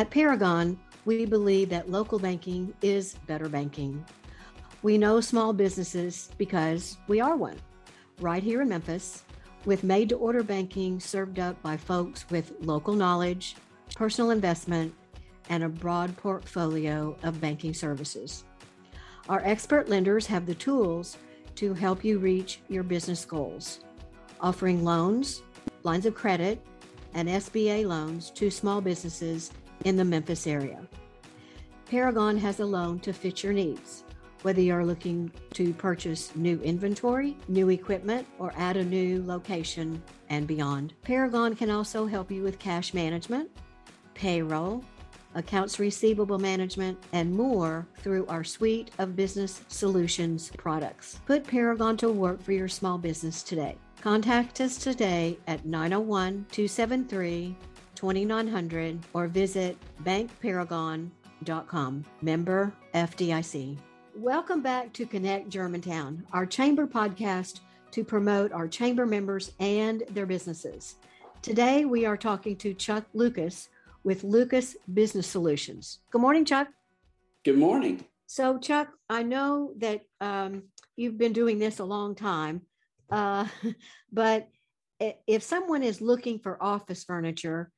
At 0.00 0.08
Paragon, 0.08 0.80
we 1.04 1.26
believe 1.26 1.68
that 1.68 1.90
local 1.90 2.18
banking 2.18 2.72
is 2.80 3.16
better 3.26 3.50
banking. 3.50 4.02
We 4.80 4.96
know 4.96 5.20
small 5.20 5.52
businesses 5.52 6.30
because 6.38 6.96
we 7.06 7.20
are 7.20 7.36
one, 7.36 7.58
right 8.18 8.42
here 8.42 8.62
in 8.62 8.70
Memphis, 8.70 9.24
with 9.66 9.84
made 9.84 10.08
to 10.08 10.16
order 10.16 10.42
banking 10.42 11.00
served 11.00 11.38
up 11.38 11.60
by 11.60 11.76
folks 11.76 12.24
with 12.30 12.54
local 12.62 12.94
knowledge, 12.94 13.56
personal 13.94 14.30
investment, 14.30 14.94
and 15.50 15.64
a 15.64 15.68
broad 15.68 16.16
portfolio 16.16 17.14
of 17.22 17.38
banking 17.38 17.74
services. 17.74 18.44
Our 19.28 19.42
expert 19.44 19.90
lenders 19.90 20.26
have 20.28 20.46
the 20.46 20.54
tools 20.54 21.18
to 21.56 21.74
help 21.74 22.02
you 22.02 22.18
reach 22.18 22.60
your 22.70 22.84
business 22.84 23.26
goals, 23.26 23.80
offering 24.40 24.82
loans, 24.82 25.42
lines 25.82 26.06
of 26.06 26.14
credit, 26.14 26.58
and 27.12 27.28
SBA 27.28 27.84
loans 27.84 28.30
to 28.30 28.50
small 28.50 28.80
businesses 28.80 29.50
in 29.84 29.96
the 29.96 30.04
Memphis 30.04 30.46
area. 30.46 30.80
Paragon 31.86 32.36
has 32.36 32.60
a 32.60 32.64
loan 32.64 33.00
to 33.00 33.12
fit 33.12 33.42
your 33.42 33.52
needs, 33.52 34.04
whether 34.42 34.60
you're 34.60 34.84
looking 34.84 35.30
to 35.54 35.72
purchase 35.74 36.34
new 36.36 36.60
inventory, 36.60 37.36
new 37.48 37.70
equipment, 37.70 38.26
or 38.38 38.52
add 38.56 38.76
a 38.76 38.84
new 38.84 39.24
location 39.26 40.02
and 40.28 40.46
beyond. 40.46 40.94
Paragon 41.02 41.54
can 41.54 41.70
also 41.70 42.06
help 42.06 42.30
you 42.30 42.42
with 42.42 42.58
cash 42.58 42.94
management, 42.94 43.50
payroll, 44.14 44.84
accounts 45.34 45.78
receivable 45.78 46.38
management, 46.38 46.98
and 47.12 47.32
more 47.32 47.86
through 47.98 48.26
our 48.26 48.44
suite 48.44 48.90
of 48.98 49.16
business 49.16 49.62
solutions 49.68 50.50
products. 50.56 51.20
Put 51.26 51.46
Paragon 51.46 51.96
to 51.98 52.10
work 52.10 52.42
for 52.42 52.52
your 52.52 52.68
small 52.68 52.98
business 52.98 53.42
today. 53.42 53.76
Contact 54.00 54.60
us 54.60 54.78
today 54.78 55.38
at 55.46 55.66
901 55.66 56.46
273 56.50 57.54
2900 58.00 58.98
or 59.12 59.28
visit 59.28 59.76
bankparagon.com. 60.04 62.04
Member 62.22 62.72
FDIC. 62.94 63.76
Welcome 64.16 64.62
back 64.62 64.94
to 64.94 65.04
Connect 65.04 65.50
Germantown, 65.50 66.26
our 66.32 66.46
chamber 66.46 66.86
podcast 66.86 67.60
to 67.90 68.02
promote 68.02 68.52
our 68.52 68.68
chamber 68.68 69.04
members 69.04 69.52
and 69.60 70.02
their 70.08 70.24
businesses. 70.24 70.94
Today 71.42 71.84
we 71.84 72.06
are 72.06 72.16
talking 72.16 72.56
to 72.56 72.72
Chuck 72.72 73.04
Lucas 73.12 73.68
with 74.02 74.24
Lucas 74.24 74.76
Business 74.94 75.26
Solutions. 75.26 75.98
Good 76.10 76.22
morning, 76.22 76.46
Chuck. 76.46 76.68
Good 77.44 77.58
morning. 77.58 78.02
So, 78.26 78.58
Chuck, 78.58 78.88
I 79.10 79.24
know 79.24 79.74
that 79.76 80.00
um, 80.22 80.62
you've 80.96 81.18
been 81.18 81.34
doing 81.34 81.58
this 81.58 81.80
a 81.80 81.84
long 81.84 82.14
time, 82.14 82.62
uh, 83.10 83.44
but 84.10 84.48
if 84.98 85.42
someone 85.42 85.82
is 85.82 86.00
looking 86.00 86.38
for 86.38 86.62
office 86.62 87.04
furniture, 87.04 87.70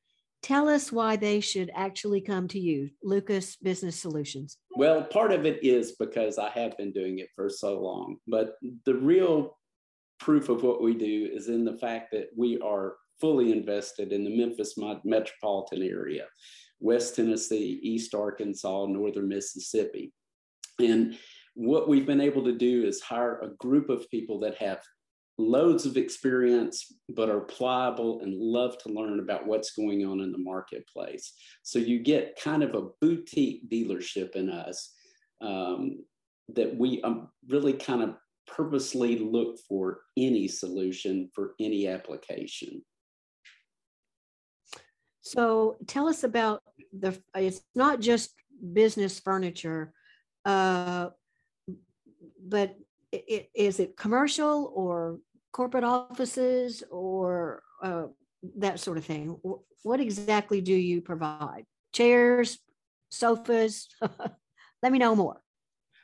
tell 0.43 0.67
us 0.67 0.91
why 0.91 1.15
they 1.15 1.39
should 1.39 1.71
actually 1.73 2.21
come 2.21 2.47
to 2.49 2.59
you, 2.59 2.89
Lucas 3.01 3.55
Business 3.55 3.99
Solutions. 3.99 4.57
Well, 4.75 5.03
part 5.03 5.31
of 5.31 5.45
it 5.45 5.63
is 5.63 5.93
because 5.93 6.37
I 6.37 6.49
have 6.49 6.77
been 6.77 6.91
doing 6.91 7.19
it 7.19 7.29
for 7.35 7.49
so 7.49 7.79
long, 7.81 8.17
but 8.27 8.55
the 8.85 8.95
real 8.95 9.57
proof 10.19 10.49
of 10.49 10.61
what 10.61 10.83
we 10.83 10.93
do 10.93 11.29
is 11.33 11.47
in 11.47 11.65
the 11.65 11.77
fact 11.77 12.11
that 12.11 12.27
we 12.35 12.59
are 12.59 12.95
fully 13.19 13.51
invested 13.51 14.11
in 14.11 14.23
the 14.23 14.37
Memphis 14.37 14.75
metropolitan 15.03 15.81
area, 15.81 16.25
West 16.79 17.15
Tennessee, 17.15 17.79
East 17.81 18.13
Arkansas, 18.13 18.85
Northern 18.87 19.29
Mississippi. 19.29 20.13
And 20.79 21.17
what 21.55 21.87
we've 21.87 22.05
been 22.05 22.21
able 22.21 22.43
to 22.43 22.57
do 22.57 22.83
is 22.85 23.01
hire 23.01 23.39
a 23.39 23.55
group 23.57 23.89
of 23.89 24.09
people 24.09 24.39
that 24.41 24.55
have 24.55 24.81
loads 25.37 25.85
of 25.85 25.97
experience, 25.97 26.93
but 27.09 27.29
are 27.29 27.41
pliable 27.41 28.21
and 28.21 28.33
love 28.35 28.77
to 28.79 28.89
learn 28.89 29.19
about 29.19 29.47
what's 29.47 29.71
going 29.71 30.05
on 30.05 30.19
in 30.19 30.31
the 30.31 30.37
marketplace. 30.37 31.33
So 31.63 31.79
you 31.79 31.99
get 31.99 32.39
kind 32.41 32.63
of 32.63 32.75
a 32.75 32.89
boutique 33.01 33.69
dealership 33.69 34.35
in 34.35 34.49
us 34.49 34.93
um, 35.41 36.03
that 36.49 36.77
we 36.77 37.01
um, 37.01 37.29
really 37.49 37.73
kind 37.73 38.03
of 38.03 38.15
purposely 38.45 39.17
look 39.17 39.57
for 39.67 40.01
any 40.17 40.47
solution 40.47 41.29
for 41.33 41.53
any 41.59 41.87
application. 41.87 42.83
So 45.21 45.77
tell 45.87 46.07
us 46.07 46.23
about 46.23 46.61
the, 46.91 47.17
it's 47.33 47.61
not 47.75 48.01
just 48.01 48.33
business 48.73 49.19
furniture, 49.19 49.93
uh, 50.45 51.09
but 52.45 52.75
it, 53.11 53.49
is 53.55 53.79
it 53.79 53.95
commercial 53.95 54.71
or 54.75 55.19
corporate 55.53 55.85
offices 55.85 56.83
or 56.91 57.63
uh, 57.81 58.07
that 58.57 58.79
sort 58.79 58.97
of 58.97 59.05
thing? 59.05 59.37
What 59.83 59.99
exactly 60.01 60.59
do 60.59 60.73
you 60.73 61.01
provide? 61.01 61.65
Chairs, 61.93 62.59
sofas? 63.09 63.87
Let 64.81 64.91
me 64.91 64.99
know 64.99 65.15
more. 65.15 65.41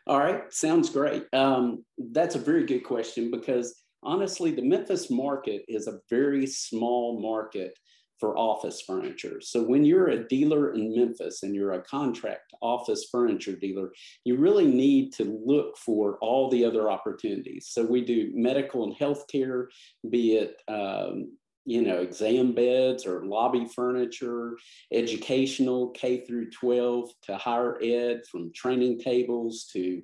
All 0.08 0.20
right, 0.20 0.52
sounds 0.54 0.90
great. 0.90 1.26
Um, 1.34 1.84
that's 1.98 2.36
a 2.36 2.40
very 2.40 2.66
good 2.66 2.84
question 2.84 3.30
because 3.30 3.84
honestly, 4.02 4.52
the 4.52 4.62
Memphis 4.62 5.12
market 5.12 5.64
is 5.68 5.88
a 5.88 6.00
very 6.09 6.48
small 6.48 7.22
market 7.22 7.74
for 8.19 8.38
office 8.38 8.81
furniture. 8.81 9.40
So 9.41 9.63
when 9.63 9.85
you're 9.85 10.09
a 10.09 10.28
dealer 10.28 10.74
in 10.74 10.96
Memphis 10.96 11.44
and 11.44 11.56
you're 11.56 11.74
a 11.74 11.81
contract 11.81 12.53
office 12.62 13.07
furniture 13.12 13.56
dealer, 13.56 13.91
you 14.25 14.38
really 14.38 14.68
need 14.68 15.13
to 15.13 15.41
look 15.46 15.78
for 15.78 16.18
all 16.22 16.50
the 16.50 16.66
other 16.66 16.90
opportunities. 16.90 17.68
So 17.69 17.85
we 17.85 18.03
do 18.03 18.31
medical 18.34 18.84
and 18.84 18.96
healthcare, 18.96 19.68
be 20.09 20.35
it 20.35 20.62
um, 20.68 21.31
you 21.66 21.84
know 21.84 22.00
exam 22.02 22.53
beds 22.53 23.06
or 23.06 23.25
lobby 23.25 23.66
furniture, 23.66 24.58
educational 24.91 25.90
K 25.90 26.25
through 26.25 26.50
12 26.50 27.12
to 27.24 27.38
higher 27.38 27.78
ed, 27.81 28.22
from 28.29 28.52
training 28.53 29.00
tables 29.00 29.69
to 29.74 30.02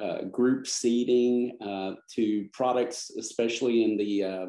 uh, 0.00 0.22
group 0.22 0.66
seating 0.66 1.58
uh, 1.60 1.96
to 2.14 2.48
products, 2.52 3.10
especially 3.18 3.84
in 3.84 3.96
the 3.98 4.24
uh, 4.24 4.46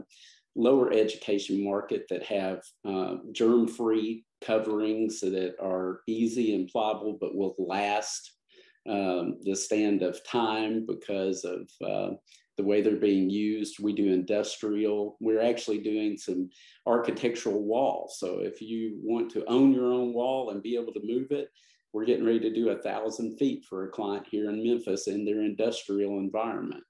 lower 0.56 0.92
education 0.92 1.64
market 1.64 2.06
that 2.10 2.24
have 2.24 2.62
uh, 2.88 3.16
germ-free 3.32 4.24
coverings 4.44 5.20
that 5.22 5.56
are 5.62 6.02
easy 6.08 6.54
and 6.54 6.68
pliable 6.68 7.18
but 7.20 7.36
will 7.36 7.56
last 7.58 8.34
um, 8.88 9.38
the 9.44 9.56
stand 9.56 10.02
of 10.04 10.24
time 10.26 10.86
because 10.86 11.46
of 11.46 11.70
uh, 11.86 12.14
the 12.58 12.64
way 12.64 12.82
they're 12.82 12.98
being 12.98 13.30
used. 13.30 13.80
We 13.80 13.94
do 13.94 14.12
industrial. 14.12 15.18
We're 15.20 15.42
actually 15.42 15.80
doing 15.80 16.18
some 16.18 16.50
architectural 16.86 17.64
walls. 17.64 18.18
So 18.20 18.40
if 18.40 18.62
you 18.62 19.00
want 19.02 19.32
to 19.32 19.46
own 19.46 19.74
your 19.74 19.92
own 19.92 20.14
wall 20.14 20.52
and 20.52 20.62
be 20.62 20.76
able 20.76 20.94
to 20.94 21.02
move 21.04 21.32
it, 21.32 21.50
we're 21.94 22.06
getting 22.06 22.26
ready 22.26 22.40
to 22.42 22.54
do 22.54 22.70
a 22.70 22.82
thousand 22.82 23.38
feet 23.38 23.66
for 23.70 23.86
a 23.86 23.92
client 23.92 24.26
here 24.30 24.50
in 24.50 24.64
Memphis 24.64 25.08
in 25.08 25.26
their 25.26 25.42
industrial 25.42 26.18
environment. 26.18 26.84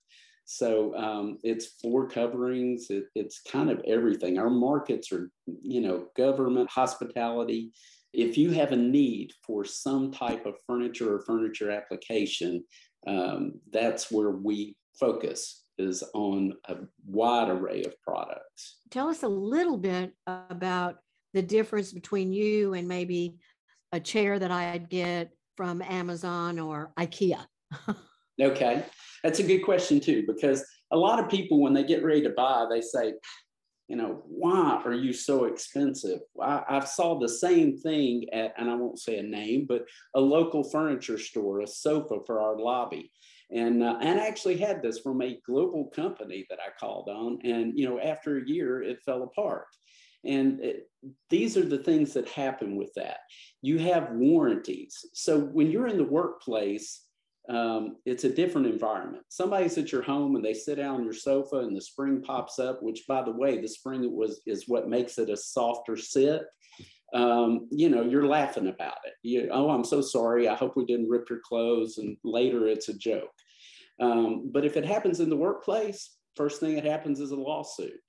So 0.58 0.96
um, 0.96 1.40
it's 1.44 1.66
floor 1.82 2.08
coverings, 2.08 2.92
it, 2.92 3.06
it's 3.16 3.42
kind 3.42 3.72
of 3.72 3.82
everything. 3.88 4.38
Our 4.38 4.52
markets 4.52 5.12
are, 5.12 5.32
you 5.46 5.82
know, 5.82 6.08
government, 6.16 6.70
hospitality. 6.70 7.72
If 8.14 8.38
you 8.38 8.52
have 8.52 8.72
a 8.72 8.76
need 8.78 9.32
for 9.46 9.66
some 9.66 10.12
type 10.12 10.46
of 10.46 10.54
furniture 10.68 11.16
or 11.16 11.22
furniture 11.22 11.72
application, 11.72 12.64
um, 13.08 13.54
that's 13.72 14.12
where 14.12 14.30
we 14.30 14.76
focus 15.00 15.64
is 15.80 16.04
on 16.14 16.54
a 16.70 16.76
wide 17.04 17.50
array 17.50 17.84
of 17.84 18.00
products. 18.04 18.78
Tell 18.92 19.10
us 19.10 19.24
a 19.24 19.28
little 19.28 19.78
bit 19.78 20.14
about 20.28 20.98
the 21.34 21.42
difference 21.42 21.92
between 21.92 22.32
you 22.32 22.76
and 22.76 22.88
maybe 22.88 23.38
a 23.92 24.00
chair 24.00 24.38
that 24.38 24.52
I'd 24.52 24.88
get 24.88 25.32
from 25.58 25.82
Amazon 25.82 26.60
or 26.60 26.94
IKEA. 27.00 27.44
okay. 28.42 28.86
That's 29.24 29.40
a 29.40 29.44
good 29.44 29.60
question 29.60 30.00
too, 30.00 30.26
because 30.28 30.66
a 30.92 30.98
lot 30.98 31.20
of 31.20 31.30
people, 31.30 31.62
when 31.62 31.74
they 31.74 31.84
get 31.84 32.04
ready 32.04 32.22
to 32.24 32.30
buy, 32.30 32.66
they 32.70 32.82
say, 32.82 33.14
you 33.88 33.96
know, 33.96 34.24
why 34.28 34.82
are 34.86 34.94
you 34.94 35.14
so 35.14 35.46
expensive? 35.46 36.20
I, 36.42 36.64
I 36.68 36.80
saw 36.86 37.20
the 37.20 37.30
same 37.30 37.78
thing 37.78 38.26
at, 38.32 38.54
and 38.58 38.70
I 38.70 38.76
won't 38.76 39.00
say 39.00 39.18
a 39.18 39.24
name, 39.24 39.66
but 39.68 39.86
a 40.16 40.22
local 40.22 40.64
furniture 40.64 41.18
store, 41.18 41.62
a 41.62 41.68
sofa 41.68 42.18
for 42.26 42.42
our 42.42 42.58
lobby. 42.58 43.12
And, 43.52 43.84
uh, 43.84 43.98
and 44.02 44.20
I 44.20 44.28
actually 44.28 44.58
had 44.58 44.82
this 44.82 45.00
from 45.00 45.22
a 45.22 45.40
global 45.46 45.92
company 45.96 46.46
that 46.50 46.60
I 46.60 46.70
called 46.80 47.10
on. 47.10 47.40
And, 47.44 47.78
you 47.78 47.88
know, 47.88 48.00
after 48.00 48.38
a 48.38 48.48
year, 48.48 48.82
it 48.82 49.04
fell 49.06 49.24
apart. 49.24 49.68
And 50.26 50.60
it, 50.62 50.90
these 51.30 51.58
are 51.58 51.66
the 51.66 51.84
things 51.84 52.14
that 52.14 52.30
happen 52.30 52.78
with 52.78 52.92
that. 52.96 53.18
You 53.62 53.78
have 53.80 54.12
warranties. 54.12 55.06
So 55.14 55.40
when 55.40 55.70
you're 55.70 55.88
in 55.88 55.98
the 55.98 56.04
workplace, 56.04 57.02
um, 57.50 57.98
it's 58.06 58.24
a 58.24 58.34
different 58.34 58.68
environment. 58.68 59.24
Somebody's 59.30 59.78
at 59.78 59.92
your 59.92 60.02
home 60.02 60.36
and 60.36 60.46
they 60.46 60.54
sit 60.54 60.76
down 60.78 60.96
on 60.96 61.04
your 61.04 61.14
sofa 61.14 61.58
and 61.58 61.76
the 61.76 61.82
spring 61.82 62.22
pops 62.22 62.58
up, 62.58 62.82
which 62.82 63.04
by 63.08 63.22
the 63.22 63.32
way, 63.32 63.60
the 63.60 63.68
spring 63.68 64.10
was 64.16 64.42
is 64.46 64.68
what 64.68 64.88
makes 64.88 65.18
it 65.18 65.30
a 65.30 65.36
softer 65.36 65.98
sit. 65.98 66.44
Um, 67.14 67.68
you 67.70 67.90
know, 67.90 68.02
you're 68.02 68.28
laughing 68.28 68.68
about 68.68 68.98
it. 69.06 69.14
You, 69.22 69.50
oh, 69.52 69.70
I'm 69.70 69.84
so 69.84 70.02
sorry. 70.02 70.48
I 70.48 70.56
hope 70.56 70.76
we 70.76 70.86
didn't 70.86 71.10
rip 71.10 71.30
your 71.30 71.42
clothes. 71.46 71.98
And 71.98 72.18
later 72.24 72.68
it's 72.68 72.90
a 72.90 72.98
joke. 72.98 73.34
Um, 74.00 74.50
but 74.52 74.66
if 74.66 74.78
it 74.78 74.86
happens 74.86 75.20
in 75.20 75.30
the 75.30 75.36
workplace, 75.36 76.16
first 76.36 76.60
thing 76.60 76.76
that 76.76 76.86
happens 76.86 77.20
is 77.20 77.32
a 77.32 77.36
lawsuit. 77.36 78.00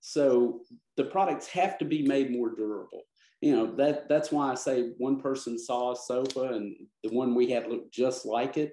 So 0.00 0.60
the 0.96 1.04
products 1.04 1.46
have 1.48 1.78
to 1.78 1.84
be 1.84 2.06
made 2.06 2.30
more 2.30 2.54
durable. 2.54 3.02
You 3.44 3.54
know 3.54 3.66
that 3.76 4.08
that's 4.08 4.32
why 4.32 4.50
I 4.50 4.54
say 4.54 4.92
one 4.96 5.20
person 5.20 5.58
saw 5.58 5.92
a 5.92 5.96
sofa 5.96 6.54
and 6.54 6.74
the 7.02 7.10
one 7.10 7.34
we 7.34 7.50
had 7.50 7.68
looked 7.68 7.92
just 7.92 8.24
like 8.24 8.56
it, 8.56 8.72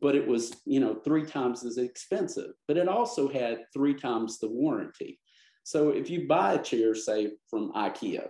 but 0.00 0.14
it 0.14 0.26
was 0.26 0.54
you 0.64 0.80
know 0.80 0.94
three 0.94 1.26
times 1.26 1.66
as 1.66 1.76
expensive. 1.76 2.52
But 2.66 2.78
it 2.78 2.88
also 2.88 3.28
had 3.28 3.64
three 3.74 3.92
times 3.92 4.38
the 4.38 4.48
warranty. 4.48 5.20
So 5.64 5.90
if 5.90 6.08
you 6.08 6.26
buy 6.26 6.54
a 6.54 6.62
chair, 6.62 6.94
say 6.94 7.32
from 7.50 7.72
IKEA, 7.72 8.28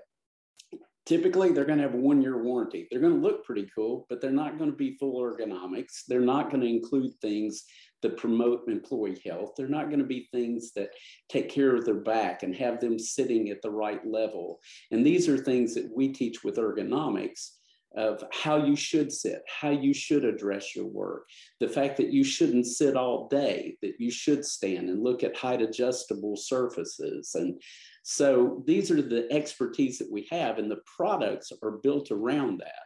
typically 1.07 1.53
they're 1.53 1.65
going 1.65 1.79
to 1.79 1.85
have 1.85 1.95
a 1.95 1.99
one 1.99 2.21
year 2.21 2.43
warranty. 2.43 2.87
They're 2.91 3.01
going 3.01 3.15
to 3.15 3.21
look 3.21 3.45
pretty 3.45 3.69
cool, 3.75 4.07
but 4.11 4.21
they're 4.21 4.31
not 4.31 4.59
going 4.59 4.71
to 4.71 4.77
be 4.77 4.97
full 4.99 5.23
ergonomics. 5.23 6.03
They're 6.07 6.21
not 6.21 6.51
going 6.51 6.61
to 6.63 6.69
include 6.69 7.13
things 7.21 7.65
that 8.03 8.17
promote 8.17 8.69
employee 8.69 9.21
health. 9.25 9.53
They're 9.57 9.69
not 9.69 9.89
going 9.89 10.01
to 10.01 10.05
be 10.05 10.29
things 10.31 10.73
that 10.73 10.91
take 11.29 11.49
care 11.49 11.75
of 11.75 11.85
their 11.85 11.95
back 11.95 12.43
and 12.43 12.55
have 12.55 12.81
them 12.81 12.99
sitting 12.99 13.49
at 13.51 13.63
the 13.63 13.71
right 13.71 14.05
level. 14.07 14.61
And 14.91 15.07
these 15.07 15.29
are 15.29 15.39
things 15.39 15.75
that 15.75 15.91
we 15.95 16.09
teach 16.09 16.45
with 16.45 16.57
ergonomics 16.57 17.53
of 17.97 18.23
how 18.33 18.57
you 18.65 18.77
should 18.77 19.11
sit, 19.11 19.43
how 19.61 19.71
you 19.71 19.95
should 19.95 20.25
address 20.25 20.77
your 20.77 20.87
work, 20.87 21.29
the 21.61 21.69
fact 21.69 21.97
that 21.97 22.13
you 22.13 22.23
shouldn't 22.23 22.67
sit 22.67 22.97
all 22.97 23.29
day, 23.29 23.77
that 23.83 23.95
you 23.99 24.11
should 24.11 24.45
stand 24.45 24.89
and 24.89 25.03
look 25.03 25.25
at 25.25 25.37
height 25.37 25.63
adjustable 25.63 26.37
surfaces. 26.37 27.35
And 27.35 27.61
so 28.03 28.63
these 28.67 28.91
are 28.91 29.03
the 29.03 29.27
expertise 29.33 29.99
that 29.99 30.13
we 30.13 30.29
have, 30.31 30.59
and 30.59 30.71
the 30.71 30.83
products 30.97 31.51
are 31.63 31.79
built 31.83 32.11
around 32.11 32.59
that. 32.59 32.83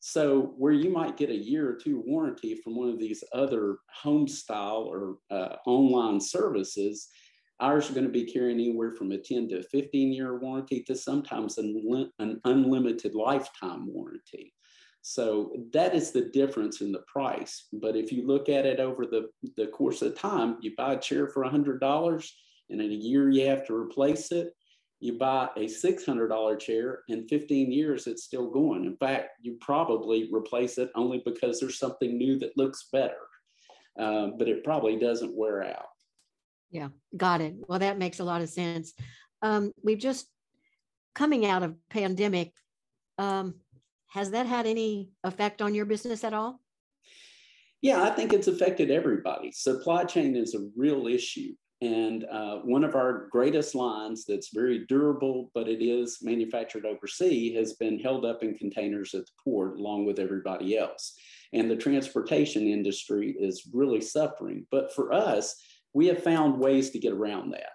So 0.00 0.54
where 0.56 0.72
you 0.72 0.90
might 0.90 1.18
get 1.18 1.30
a 1.30 1.36
year 1.36 1.68
or 1.68 1.74
two 1.76 2.02
warranty 2.06 2.54
from 2.54 2.76
one 2.76 2.88
of 2.88 2.98
these 2.98 3.22
other 3.34 3.76
home 4.02 4.26
style 4.26 4.88
or 4.90 5.16
uh, 5.30 5.56
online 5.66 6.20
services, 6.20 7.08
ours 7.60 7.90
are 7.90 7.94
going 7.94 8.06
to 8.06 8.12
be 8.12 8.24
carrying 8.24 8.58
anywhere 8.58 8.92
from 8.92 9.12
a 9.12 9.18
10 9.18 9.48
to 9.50 9.62
15 9.62 10.12
year 10.12 10.38
warranty 10.38 10.82
to 10.84 10.94
sometimes 10.94 11.58
an, 11.58 12.10
an 12.18 12.40
unlimited 12.44 13.14
lifetime 13.14 13.92
warranty. 13.92 14.52
So 15.02 15.52
that 15.72 15.94
is 15.94 16.10
the 16.10 16.26
difference 16.26 16.82
in 16.82 16.92
the 16.92 17.04
price. 17.06 17.68
But 17.72 17.96
if 17.96 18.12
you 18.12 18.26
look 18.26 18.48
at 18.48 18.66
it 18.66 18.80
over 18.80 19.06
the, 19.06 19.30
the 19.56 19.68
course 19.68 20.02
of 20.02 20.18
time, 20.18 20.58
you 20.60 20.72
buy 20.76 20.94
a 20.94 21.00
chair 21.00 21.26
for 21.28 21.42
$100 21.44 22.30
and 22.70 22.80
in 22.80 22.90
a 22.90 22.94
year 22.94 23.28
you 23.30 23.46
have 23.46 23.66
to 23.66 23.74
replace 23.74 24.32
it 24.32 24.54
you 25.00 25.16
buy 25.16 25.48
a 25.56 25.64
$600 25.64 26.58
chair 26.58 27.00
in 27.08 27.26
15 27.26 27.72
years 27.72 28.06
it's 28.06 28.24
still 28.24 28.48
going 28.50 28.84
in 28.84 28.96
fact 28.96 29.30
you 29.42 29.56
probably 29.60 30.28
replace 30.32 30.78
it 30.78 30.90
only 30.94 31.22
because 31.24 31.60
there's 31.60 31.78
something 31.78 32.16
new 32.16 32.38
that 32.38 32.56
looks 32.56 32.88
better 32.92 33.26
um, 33.98 34.34
but 34.38 34.48
it 34.48 34.64
probably 34.64 34.98
doesn't 34.98 35.36
wear 35.36 35.62
out 35.62 35.89
yeah 36.70 36.88
got 37.16 37.40
it. 37.40 37.54
Well 37.68 37.78
that 37.78 37.98
makes 37.98 38.20
a 38.20 38.24
lot 38.24 38.42
of 38.42 38.48
sense. 38.48 38.92
Um, 39.42 39.72
we've 39.82 39.98
just 39.98 40.28
coming 41.14 41.46
out 41.46 41.62
of 41.62 41.74
pandemic 41.88 42.52
um, 43.18 43.54
has 44.08 44.30
that 44.32 44.46
had 44.46 44.66
any 44.66 45.10
effect 45.24 45.62
on 45.62 45.74
your 45.74 45.84
business 45.84 46.24
at 46.24 46.34
all? 46.34 46.60
Yeah 47.82 48.02
i 48.02 48.10
think 48.10 48.32
it's 48.32 48.48
affected 48.48 48.90
everybody. 48.90 49.52
Supply 49.52 50.04
chain 50.04 50.36
is 50.36 50.54
a 50.54 50.68
real 50.76 51.06
issue. 51.06 51.54
And 51.82 52.24
uh, 52.24 52.56
one 52.58 52.84
of 52.84 52.94
our 52.94 53.28
greatest 53.30 53.74
lines 53.74 54.26
that's 54.26 54.52
very 54.52 54.84
durable, 54.86 55.50
but 55.54 55.66
it 55.66 55.82
is 55.82 56.18
manufactured 56.20 56.84
overseas, 56.84 57.56
has 57.56 57.72
been 57.74 57.98
held 57.98 58.26
up 58.26 58.42
in 58.42 58.54
containers 58.54 59.14
at 59.14 59.24
the 59.24 59.32
port 59.42 59.78
along 59.78 60.04
with 60.04 60.18
everybody 60.18 60.76
else. 60.76 61.14
And 61.54 61.70
the 61.70 61.76
transportation 61.76 62.66
industry 62.66 63.34
is 63.40 63.70
really 63.72 64.02
suffering. 64.02 64.66
But 64.70 64.94
for 64.94 65.10
us, 65.10 65.56
we 65.94 66.06
have 66.06 66.22
found 66.22 66.58
ways 66.58 66.90
to 66.90 66.98
get 66.98 67.12
around 67.12 67.52
that. 67.52 67.72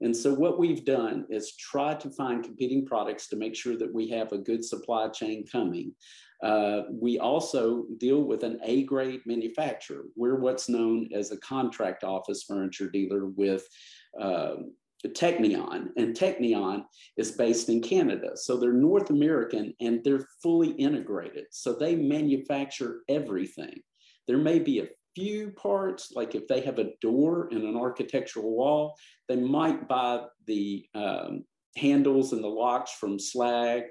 And 0.00 0.16
so 0.16 0.32
what 0.32 0.58
we've 0.58 0.84
done 0.84 1.26
is 1.28 1.56
try 1.56 1.94
to 1.94 2.10
find 2.10 2.44
competing 2.44 2.86
products 2.86 3.28
to 3.28 3.36
make 3.36 3.56
sure 3.56 3.76
that 3.76 3.92
we 3.92 4.08
have 4.10 4.32
a 4.32 4.38
good 4.38 4.64
supply 4.64 5.08
chain 5.08 5.44
coming. 5.50 5.92
Uh, 6.42 6.82
we 6.92 7.18
also 7.18 7.84
deal 7.98 8.22
with 8.22 8.44
an 8.44 8.60
A 8.62 8.84
grade 8.84 9.22
manufacturer. 9.26 10.04
We're 10.14 10.38
what's 10.38 10.68
known 10.68 11.08
as 11.12 11.32
a 11.32 11.38
contract 11.38 12.04
office 12.04 12.44
furniture 12.44 12.88
dealer 12.88 13.26
with 13.26 13.66
uh, 14.20 14.54
Teknion, 15.06 15.90
and 15.96 16.16
Teknion 16.16 16.84
is 17.16 17.32
based 17.32 17.68
in 17.68 17.80
Canada. 17.80 18.30
So 18.34 18.56
they're 18.56 18.72
North 18.72 19.10
American 19.10 19.74
and 19.80 20.02
they're 20.02 20.26
fully 20.42 20.70
integrated. 20.72 21.46
So 21.50 21.72
they 21.72 21.94
manufacture 21.94 23.00
everything. 23.08 23.80
There 24.26 24.38
may 24.38 24.58
be 24.58 24.80
a 24.80 24.88
few 25.18 25.50
parts, 25.50 26.12
like 26.14 26.34
if 26.34 26.46
they 26.46 26.60
have 26.60 26.78
a 26.78 26.90
door 27.00 27.48
in 27.50 27.58
an 27.58 27.76
architectural 27.76 28.50
wall, 28.50 28.96
they 29.28 29.36
might 29.36 29.88
buy 29.88 30.24
the 30.46 30.86
um, 30.94 31.44
handles 31.76 32.32
and 32.32 32.42
the 32.42 32.48
locks 32.48 32.92
from 32.92 33.18
Schlage 33.18 33.86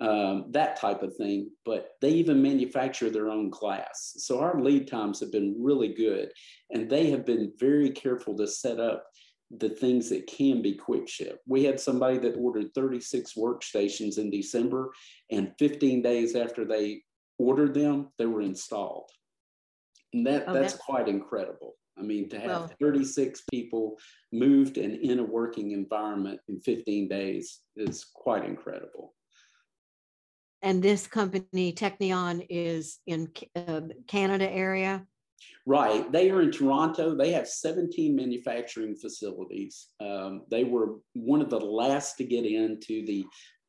um, 0.00 0.46
that 0.50 0.76
type 0.76 1.02
of 1.02 1.16
thing. 1.16 1.50
But 1.64 1.90
they 2.00 2.10
even 2.10 2.42
manufacture 2.42 3.10
their 3.10 3.30
own 3.30 3.50
glass. 3.50 4.14
So 4.18 4.40
our 4.40 4.60
lead 4.60 4.88
times 4.88 5.20
have 5.20 5.32
been 5.32 5.56
really 5.58 5.92
good. 5.92 6.30
And 6.70 6.88
they 6.88 7.10
have 7.10 7.26
been 7.26 7.52
very 7.58 7.90
careful 7.90 8.36
to 8.36 8.46
set 8.46 8.78
up 8.78 9.04
the 9.50 9.70
things 9.70 10.10
that 10.10 10.26
can 10.26 10.60
be 10.60 10.74
quick 10.74 11.08
ship. 11.08 11.40
We 11.46 11.64
had 11.64 11.80
somebody 11.80 12.18
that 12.18 12.36
ordered 12.36 12.74
36 12.74 13.32
workstations 13.34 14.18
in 14.18 14.30
December, 14.30 14.90
and 15.30 15.52
15 15.58 16.02
days 16.02 16.36
after 16.36 16.66
they 16.66 17.02
ordered 17.38 17.72
them, 17.72 18.08
they 18.18 18.26
were 18.26 18.42
installed. 18.42 19.10
And 20.12 20.26
that, 20.26 20.44
oh, 20.46 20.54
that's, 20.54 20.72
that's 20.72 20.84
quite 20.84 21.08
incredible. 21.08 21.74
I 21.98 22.02
mean, 22.02 22.28
to 22.30 22.38
have 22.38 22.48
well, 22.48 22.70
36 22.80 23.42
people 23.50 23.98
moved 24.32 24.78
and 24.78 24.96
in 24.96 25.18
a 25.18 25.24
working 25.24 25.72
environment 25.72 26.40
in 26.48 26.60
15 26.60 27.08
days 27.08 27.60
is 27.76 28.06
quite 28.14 28.44
incredible. 28.44 29.14
And 30.62 30.82
this 30.82 31.06
company 31.06 31.72
teknion 31.72 32.46
is 32.48 32.98
in 33.06 33.30
uh, 33.54 33.82
canada 34.06 34.50
area? 34.50 35.06
Right. 35.66 36.10
They 36.10 36.30
are 36.30 36.42
in 36.42 36.50
toronto. 36.50 37.14
They 37.14 37.32
have 37.32 37.46
17 37.46 38.14
manufacturing 38.16 38.96
facilities. 38.96 39.88
Um, 40.00 40.42
they 40.50 40.64
were 40.64 40.96
one 41.14 41.40
of 41.40 41.50
the 41.50 41.60
last 41.60 42.16
to 42.16 42.24
get 42.24 42.44
into 42.44 43.04
the 43.06 43.24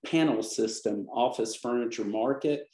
panel 0.06 0.42
system 0.42 1.08
office 1.14 1.56
furniture 1.56 2.06
market. 2.06 2.68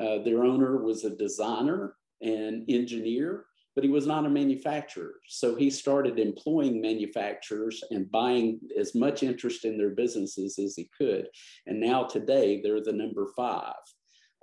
Uh, 0.00 0.18
their 0.18 0.44
owner 0.44 0.82
was 0.82 1.04
a 1.04 1.16
designer 1.16 1.94
and 2.22 2.64
engineer 2.68 3.44
but 3.74 3.84
he 3.84 3.90
was 3.90 4.06
not 4.06 4.26
a 4.26 4.30
manufacturer. 4.30 5.14
So 5.28 5.54
he 5.54 5.70
started 5.70 6.18
employing 6.18 6.80
manufacturers 6.80 7.82
and 7.90 8.10
buying 8.10 8.60
as 8.78 8.94
much 8.94 9.22
interest 9.22 9.64
in 9.64 9.78
their 9.78 9.90
businesses 9.90 10.58
as 10.58 10.76
he 10.76 10.90
could. 10.96 11.28
And 11.66 11.80
now 11.80 12.04
today 12.04 12.60
they're 12.62 12.82
the 12.82 12.92
number 12.92 13.26
five 13.34 13.74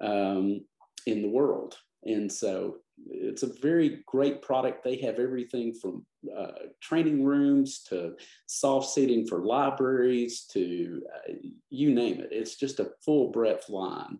um, 0.02 0.62
in 1.06 1.22
the 1.22 1.30
world. 1.30 1.78
And 2.06 2.32
so 2.32 2.78
it's 3.08 3.44
a 3.44 3.54
very 3.62 4.02
great 4.08 4.42
product. 4.42 4.84
They 4.84 4.98
have 5.02 5.20
everything 5.20 5.74
from 5.74 6.06
uh, 6.36 6.52
training 6.82 7.24
rooms 7.24 7.84
to 7.90 8.16
soft 8.48 8.90
seating 8.90 9.28
for 9.28 9.46
libraries 9.46 10.46
to 10.54 11.02
uh, 11.16 11.34
you 11.70 11.94
name 11.94 12.20
it. 12.20 12.30
It's 12.32 12.56
just 12.56 12.80
a 12.80 12.92
full 13.06 13.32
breadth 13.32 13.70
line. 13.70 14.20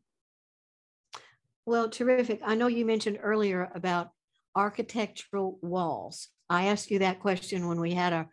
Well, 1.70 1.88
terrific. 1.88 2.42
I 2.44 2.56
know 2.56 2.66
you 2.66 2.84
mentioned 2.84 3.20
earlier 3.22 3.70
about 3.76 4.10
architectural 4.56 5.60
walls? 5.62 6.30
I 6.50 6.66
asked 6.66 6.90
you 6.90 6.98
that 6.98 7.20
question 7.20 7.68
when 7.68 7.80
we 7.80 7.94
had 7.94 8.12
our, 8.12 8.28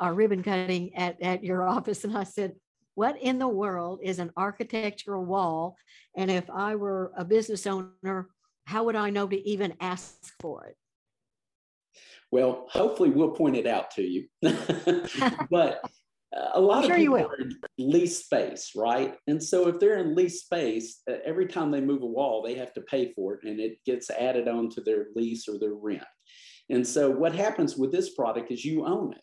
our 0.00 0.14
ribbon 0.14 0.42
cutting 0.42 0.94
at, 0.94 1.20
at 1.20 1.44
your 1.44 1.68
office, 1.68 2.04
and 2.04 2.16
I 2.16 2.24
said, 2.24 2.54
What 2.94 3.20
in 3.20 3.38
the 3.38 3.46
world 3.46 4.00
is 4.02 4.18
an 4.18 4.32
architectural 4.34 5.26
wall? 5.26 5.76
And 6.16 6.30
if 6.30 6.48
I 6.48 6.76
were 6.76 7.12
a 7.18 7.22
business 7.22 7.66
owner, 7.66 8.30
how 8.64 8.84
would 8.84 8.96
I 8.96 9.10
know 9.10 9.28
to 9.28 9.46
even 9.46 9.74
ask 9.78 10.32
for 10.40 10.64
it? 10.64 10.76
Well, 12.30 12.64
hopefully, 12.70 13.10
we'll 13.10 13.32
point 13.32 13.56
it 13.56 13.66
out 13.66 13.90
to 13.96 14.02
you. 14.02 14.26
but 15.50 15.82
a 16.54 16.60
lot 16.60 16.84
sure 16.84 16.92
of 16.92 16.98
people 16.98 17.16
are 17.16 17.36
in 17.36 17.56
lease 17.78 18.24
space, 18.24 18.72
right? 18.76 19.16
And 19.26 19.42
so 19.42 19.68
if 19.68 19.80
they're 19.80 19.98
in 19.98 20.14
lease 20.14 20.42
space, 20.42 21.02
uh, 21.10 21.14
every 21.24 21.46
time 21.46 21.70
they 21.70 21.80
move 21.80 22.02
a 22.02 22.06
wall, 22.06 22.42
they 22.42 22.54
have 22.54 22.72
to 22.74 22.82
pay 22.82 23.12
for 23.14 23.34
it 23.34 23.40
and 23.44 23.58
it 23.58 23.78
gets 23.84 24.10
added 24.10 24.46
on 24.46 24.70
to 24.70 24.80
their 24.80 25.06
lease 25.16 25.48
or 25.48 25.58
their 25.58 25.74
rent. 25.74 26.04
And 26.68 26.86
so 26.86 27.10
what 27.10 27.34
happens 27.34 27.76
with 27.76 27.90
this 27.90 28.14
product 28.14 28.52
is 28.52 28.64
you 28.64 28.86
own 28.86 29.12
it. 29.12 29.20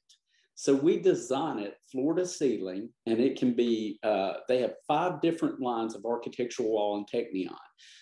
So 0.56 0.74
we 0.74 1.00
design 1.00 1.60
it 1.60 1.78
floor 1.92 2.16
to 2.16 2.26
ceiling, 2.26 2.90
and 3.06 3.20
it 3.20 3.38
can 3.38 3.54
be, 3.54 4.00
uh, 4.02 4.34
they 4.48 4.60
have 4.62 4.74
five 4.88 5.22
different 5.22 5.62
lines 5.62 5.94
of 5.94 6.04
architectural 6.04 6.72
wall 6.72 6.98
and 6.98 7.08
Teknion. 7.08 7.56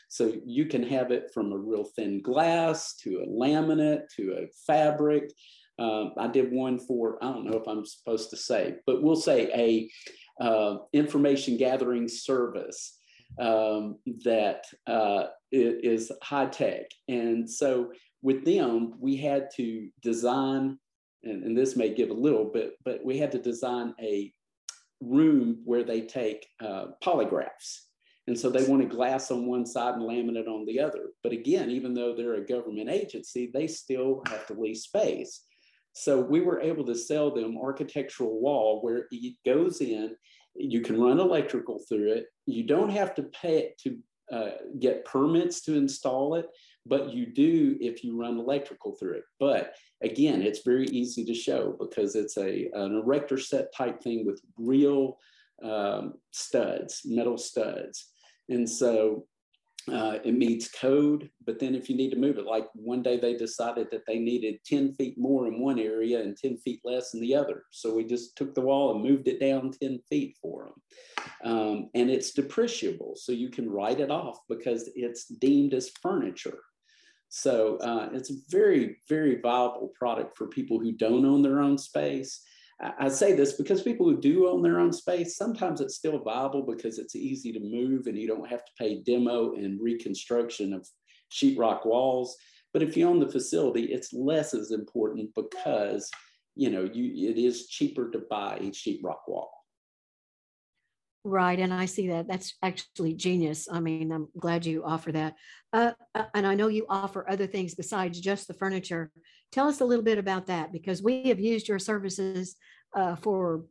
So 0.08 0.34
you 0.46 0.66
can 0.66 0.82
have 0.84 1.12
it 1.12 1.32
from 1.34 1.52
a 1.52 1.58
real 1.58 1.84
thin 1.84 2.22
glass 2.22 2.96
to 3.04 3.18
a 3.18 3.28
laminate 3.28 4.04
to 4.16 4.38
a 4.40 4.48
fabric. 4.66 5.34
Um, 5.78 6.14
I 6.18 6.28
did 6.28 6.52
one 6.52 6.80
for, 6.80 7.18
I 7.24 7.32
don't 7.32 7.46
know 7.46 7.58
if 7.58 7.68
I'm 7.68 7.86
supposed 7.86 8.30
to 8.30 8.38
say, 8.38 8.76
but 8.86 9.02
we'll 9.04 9.16
say 9.16 9.50
a 9.54 10.44
uh, 10.44 10.78
information 10.94 11.58
gathering 11.58 12.08
service 12.08 12.98
um, 13.40 13.98
that 14.24 14.66
uh, 14.88 15.26
is 15.52 16.12
high 16.24 16.48
tech. 16.48 16.86
And 17.08 17.50
so 17.50 17.92
with 18.22 18.46
them, 18.46 18.94
we 19.00 19.18
had 19.18 19.50
to 19.58 19.90
design, 20.02 20.78
and, 21.24 21.44
and 21.44 21.58
this 21.58 21.76
may 21.76 21.94
give 21.94 22.10
a 22.10 22.14
little 22.14 22.46
bit, 22.46 22.74
but 22.84 23.04
we 23.04 23.18
had 23.18 23.32
to 23.34 23.40
design 23.40 23.94
a 24.02 24.32
room 25.02 25.62
where 25.66 25.84
they 25.84 26.02
take 26.02 26.48
uh, 26.64 26.88
polygraphs. 27.04 27.82
And 28.28 28.40
so 28.40 28.50
they 28.50 28.66
wanted 28.66 28.90
glass 28.90 29.30
on 29.30 29.46
one 29.46 29.66
side 29.66 29.96
and 29.96 30.04
laminate 30.04 30.48
on 30.48 30.66
the 30.66 30.80
other. 30.80 31.10
But 31.22 31.32
again, 31.32 31.70
even 31.70 31.94
though 31.94 32.16
they're 32.16 32.36
a 32.36 32.46
government 32.46 32.90
agency, 32.90 33.52
they 33.54 33.68
still 33.68 34.24
have 34.28 34.48
to 34.48 34.54
lease 34.54 34.86
space. 34.86 35.42
So 35.98 36.20
we 36.20 36.42
were 36.42 36.60
able 36.60 36.86
to 36.86 36.94
sell 36.96 37.34
them 37.34 37.58
architectural 37.58 38.42
wall 38.42 38.82
where 38.82 39.08
it 39.12 39.36
goes 39.46 39.80
in, 39.80 40.14
you 40.54 40.82
can 40.82 41.02
run 41.02 41.22
electrical 41.22 41.80
through 41.88 42.12
it. 42.12 42.26
You 42.46 42.64
don't 42.64 42.90
have 42.90 43.16
to 43.16 43.24
pay 43.24 43.60
it 43.60 43.78
to 43.84 43.98
uh, 44.30 44.52
get 44.78 45.06
permits 45.06 45.62
to 45.62 45.76
install 45.78 46.36
it, 46.36 46.48
but 46.86 47.14
you 47.14 47.26
do 47.26 47.78
if 47.80 48.04
you 48.04 48.20
run 48.20 48.38
electrical 48.38 48.94
through 48.96 49.14
it. 49.14 49.24
But 49.40 49.74
again, 50.04 50.42
it's 50.42 50.64
very 50.66 50.86
easy 50.88 51.24
to 51.26 51.34
show 51.34 51.78
because 51.80 52.16
it's 52.16 52.38
a 52.38 52.70
an 52.74 52.98
erector 52.98 53.38
set 53.38 53.74
type 53.74 54.02
thing 54.02 54.26
with 54.26 54.42
real 54.58 55.18
um, 55.64 56.16
studs, 56.32 57.04
metal 57.06 57.38
studs. 57.38 58.12
And 58.50 58.70
so 58.70 59.28
uh, 59.92 60.18
it 60.24 60.34
meets 60.34 60.68
code, 60.70 61.30
but 61.46 61.60
then 61.60 61.76
if 61.76 61.90
you 61.90 61.96
need 61.96 62.10
to 62.10 62.18
move 62.18 62.38
it, 62.38 62.46
like 62.46 62.68
one 62.74 63.04
day 63.04 63.18
they 63.20 63.36
decided 63.36 63.88
that 63.92 64.06
they 64.08 64.18
needed 64.18 64.60
10 64.66 64.94
feet 64.94 65.16
more 65.18 65.48
in 65.48 65.60
one 65.60 65.78
area 65.78 66.22
and 66.22 66.36
10 66.36 66.58
feet 66.58 66.82
less 66.84 67.14
in 67.14 67.22
the 67.22 67.36
other. 67.36 67.64
So 67.72 67.94
we 67.94 68.04
just 68.04 68.36
took 68.36 68.56
the 68.56 68.62
wall 68.62 68.96
and 68.96 69.04
moved 69.04 69.28
it 69.28 69.40
down 69.40 69.72
10 69.72 70.00
feet 70.10 70.38
for 70.42 70.66
them. 70.66 71.54
Um, 71.54 71.90
and 71.94 72.10
it's 72.10 72.34
depreciable, 72.34 73.16
so 73.16 73.32
you 73.32 73.50
can 73.50 73.70
write 73.70 74.00
it 74.00 74.10
off 74.10 74.40
because 74.50 74.90
it's 74.96 75.26
deemed 75.26 75.74
as 75.74 75.92
furniture. 76.02 76.60
So 77.30 77.78
uh, 77.78 78.10
it's 78.14 78.32
a 78.32 78.40
very, 78.50 78.98
very 79.08 79.40
viable 79.42 79.92
product 79.98 80.38
for 80.38 80.48
people 80.48 80.80
who 80.80 80.94
don't 80.94 81.26
own 81.26 81.42
their 81.42 81.60
own 81.60 81.78
space 81.78 82.42
I 82.82 83.08
say 83.08 83.34
this 83.34 83.54
because 83.54 83.82
people 83.82 84.06
who 84.06 84.20
do 84.20 84.50
own 84.50 84.62
their 84.62 84.80
own 84.80 84.92
space, 84.92 85.38
sometimes 85.38 85.80
it's 85.80 85.96
still 85.96 86.20
viable 86.20 86.64
because 86.64 87.00
it's 87.00 87.16
easy 87.16 87.54
to 87.54 87.60
move 87.60 88.08
and 88.08 88.18
you 88.18 88.28
don't 88.28 88.50
have 88.50 88.66
to 88.66 88.72
pay 88.78 89.02
demo 89.02 89.54
and 89.54 89.80
reconstruction 89.82 90.74
of 90.74 90.86
sheetrock 91.32 91.86
walls. 91.86 92.36
But 92.74 92.84
if 92.84 92.98
you 92.98 93.08
own 93.08 93.20
the 93.20 93.30
facility, 93.30 93.86
it's 93.86 94.12
less 94.12 94.54
as 94.54 94.72
important 94.72 95.34
because 95.36 96.10
you 96.56 96.70
know 96.70 96.90
you 96.94 97.30
it 97.30 97.38
is 97.38 97.68
cheaper 97.68 98.12
to 98.12 98.20
buy 98.30 98.58
a 98.58 98.72
sheetrock 98.72 99.20
wall. 99.28 99.55
Right, 101.28 101.60
and 101.60 101.74
I 101.74 101.86
see 101.86 102.10
that. 102.10 102.28
That's 102.28 102.54
actually 102.62 103.16
genius. 103.16 103.68
I 103.70 103.80
mean, 103.80 104.12
I'm 104.12 104.28
glad 104.38 104.64
you 104.64 104.84
offer 104.86 105.12
that. 105.12 105.34
Uh, 105.74 105.94
uh 106.14 106.26
and 106.36 106.46
I 106.46 106.54
know 106.54 106.68
you 106.68 106.86
offer 106.88 107.28
other 107.28 107.48
things 107.48 107.74
besides 107.74 108.22
just 108.22 108.48
the 108.48 108.54
furniture. 108.54 109.12
Tell 109.52 109.68
us 109.68 109.82
a 109.82 109.86
little 109.86 110.04
bit 110.04 110.20
about 110.20 110.46
that 110.46 110.72
because 110.72 111.02
we 111.02 111.24
have 111.30 111.40
used 111.40 111.68
your 111.68 111.80
services 111.80 112.58
uh, 112.96 113.16
for 113.16 113.66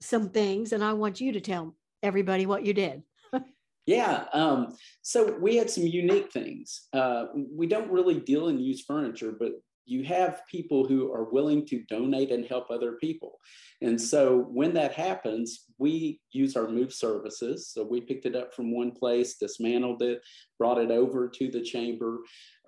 some 0.00 0.30
things, 0.30 0.72
and 0.72 0.82
I 0.82 0.94
want 0.94 1.20
you 1.20 1.30
to 1.30 1.40
tell 1.40 1.76
everybody 2.02 2.44
what 2.44 2.66
you 2.66 2.74
did. 2.74 3.04
yeah, 3.86 4.24
um, 4.32 4.74
so 5.02 5.36
we 5.40 5.54
had 5.54 5.70
some 5.70 5.86
unique 5.86 6.32
things. 6.32 6.88
Uh, 6.92 7.26
we 7.34 7.68
don't 7.68 7.92
really 7.92 8.18
deal 8.18 8.48
in 8.48 8.58
used 8.58 8.84
furniture, 8.84 9.32
but 9.38 9.52
you 9.86 10.04
have 10.04 10.42
people 10.50 10.86
who 10.86 11.12
are 11.12 11.30
willing 11.30 11.64
to 11.66 11.82
donate 11.88 12.30
and 12.30 12.44
help 12.44 12.70
other 12.70 12.92
people. 13.00 13.38
And 13.80 14.00
so 14.00 14.46
when 14.52 14.74
that 14.74 14.92
happens, 14.92 15.64
we 15.78 16.20
use 16.32 16.56
our 16.56 16.68
move 16.68 16.92
services. 16.92 17.70
So 17.72 17.84
we 17.84 18.00
picked 18.00 18.26
it 18.26 18.36
up 18.36 18.54
from 18.54 18.74
one 18.74 18.90
place, 18.90 19.36
dismantled 19.36 20.02
it, 20.02 20.20
brought 20.58 20.78
it 20.78 20.90
over 20.90 21.28
to 21.28 21.50
the 21.50 21.62
chamber, 21.62 22.18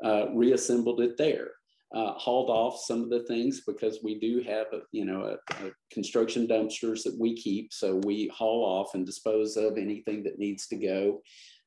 uh, 0.02 0.30
reassembled 0.32 1.00
it 1.00 1.18
there 1.18 1.50
uh, 1.94 2.12
hauled 2.14 2.50
off 2.50 2.80
some 2.80 3.02
of 3.02 3.10
the 3.10 3.24
things 3.24 3.62
because 3.66 4.00
we 4.02 4.18
do 4.18 4.42
have, 4.42 4.66
a, 4.72 4.80
you 4.92 5.04
know, 5.04 5.22
a, 5.22 5.66
a 5.66 5.70
construction 5.90 6.46
dumpsters 6.46 7.02
that 7.04 7.16
we 7.18 7.34
keep. 7.34 7.72
So 7.72 8.00
we 8.04 8.30
haul 8.34 8.62
off 8.62 8.94
and 8.94 9.06
dispose 9.06 9.56
of 9.56 9.78
anything 9.78 10.22
that 10.24 10.38
needs 10.38 10.66
to 10.68 10.76
go. 10.76 11.22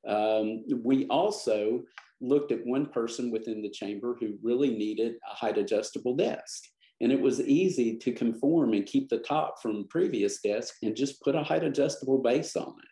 Um, 0.08 0.64
we 0.84 1.08
also 1.08 1.82
looked 2.22 2.52
at 2.52 2.66
one 2.66 2.86
person 2.86 3.32
within 3.32 3.62
the 3.62 3.70
chamber 3.70 4.16
who 4.20 4.38
really 4.42 4.70
needed 4.70 5.16
a 5.30 5.36
height 5.36 5.58
adjustable 5.58 6.16
desk. 6.16 6.64
And 7.02 7.12
it 7.12 7.20
was 7.20 7.42
easy 7.42 7.98
to 7.98 8.12
conform 8.12 8.74
and 8.74 8.86
keep 8.86 9.10
the 9.10 9.18
top 9.18 9.56
from 9.62 9.88
previous 9.90 10.40
desk 10.42 10.76
and 10.84 10.96
just 10.96 11.22
put 11.22 11.36
a 11.36 11.44
height 11.44 11.64
adjustable 11.64 12.22
base 12.22 12.56
on 12.56 12.70
it. 12.70 12.91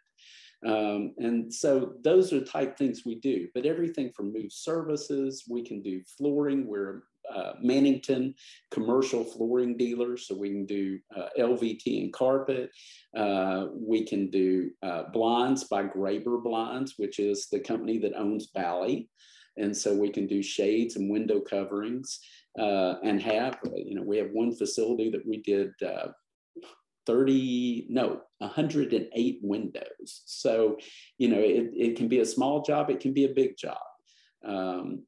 Um, 0.66 1.14
and 1.18 1.54
so 1.54 1.94
those 2.04 2.34
are 2.34 2.40
the 2.40 2.46
type 2.46 2.78
things 2.78 3.04
we 3.06 3.16
do, 3.16 3.48
but 3.54 3.66
everything 3.66 4.12
from 4.12 4.34
move 4.34 4.52
services, 4.52 5.46
we 5.50 5.64
can 5.64 5.82
do 5.82 6.02
flooring 6.18 6.68
where 6.68 7.04
uh, 7.34 7.54
Mannington 7.64 8.34
commercial 8.72 9.24
flooring 9.24 9.78
dealers. 9.78 10.28
So 10.28 10.36
we 10.36 10.50
can 10.50 10.66
do 10.66 11.00
uh, 11.16 11.28
LVT 11.38 12.04
and 12.04 12.14
carpet. 12.14 12.72
Uh, 13.16 13.68
we 13.74 14.06
can 14.06 14.30
do 14.30 14.72
uh, 14.82 15.04
blinds 15.14 15.66
by 15.66 15.84
Graber 15.84 16.44
Blinds, 16.44 16.96
which 16.98 17.20
is 17.20 17.48
the 17.52 17.60
company 17.60 18.00
that 18.00 18.16
owns 18.16 18.48
Bali. 18.48 19.10
And 19.58 19.76
so 19.76 19.94
we 19.94 20.10
can 20.10 20.26
do 20.26 20.42
shades 20.42 20.96
and 20.96 21.10
window 21.10 21.40
coverings 21.40 22.20
uh, 22.58 22.96
and 23.04 23.22
have, 23.22 23.60
you 23.76 23.96
know, 23.96 24.04
we 24.04 24.18
have 24.18 24.32
one 24.32 24.56
facility 24.56 25.10
that 25.12 25.26
we 25.28 25.42
did 25.42 25.72
30, 27.06 27.88
no, 27.90 28.22
108 28.40 29.40
windows. 29.42 30.24
So, 30.26 30.78
you 31.18 31.30
know, 31.30 31.40
it, 31.40 31.72
it 31.74 31.98
can 31.98 32.08
be 32.08 32.20
a 32.20 32.26
small 32.26 32.62
job, 32.62 32.90
it 32.90 33.00
can 33.00 33.14
be 33.14 33.26
a 33.26 33.34
big 33.34 33.58
job. 33.58 33.78
Um, 34.46 35.04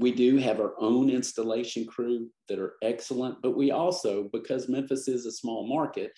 we 0.00 0.12
do 0.12 0.36
have 0.38 0.60
our 0.60 0.74
own 0.80 1.10
installation 1.10 1.86
crew 1.86 2.28
that 2.48 2.58
are 2.58 2.74
excellent, 2.82 3.40
but 3.42 3.56
we 3.56 3.70
also, 3.70 4.28
because 4.32 4.68
Memphis 4.68 5.06
is 5.06 5.26
a 5.26 5.32
small 5.32 5.68
market, 5.68 6.12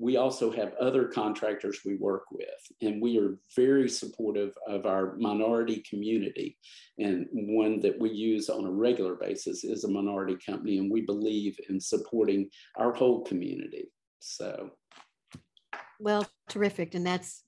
we 0.00 0.16
also 0.16 0.50
have 0.50 0.72
other 0.80 1.04
contractors 1.04 1.80
we 1.84 1.96
work 1.96 2.24
with, 2.32 2.48
and 2.80 3.02
we 3.02 3.18
are 3.18 3.36
very 3.54 3.86
supportive 3.86 4.54
of 4.66 4.86
our 4.86 5.14
minority 5.18 5.84
community. 5.88 6.56
And 6.98 7.26
one 7.32 7.80
that 7.80 8.00
we 8.00 8.10
use 8.10 8.48
on 8.48 8.64
a 8.64 8.70
regular 8.70 9.14
basis 9.14 9.62
is 9.62 9.84
a 9.84 9.90
minority 9.90 10.38
company, 10.44 10.78
and 10.78 10.90
we 10.90 11.02
believe 11.02 11.58
in 11.68 11.78
supporting 11.78 12.48
our 12.78 12.94
whole 12.94 13.24
community. 13.24 13.90
So, 14.20 14.70
well, 15.98 16.26
terrific, 16.48 16.94
and 16.94 17.06
that's 17.06 17.42